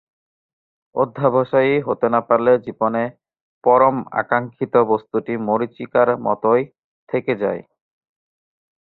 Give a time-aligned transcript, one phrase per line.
[0.95, 3.03] অধ্যবসায়ী হতে না পারলে জীবনে
[3.63, 6.61] পরম আকাঙ্খিত বস্তুটি মরীচিকার মতোই
[7.09, 7.61] থেকে যায়।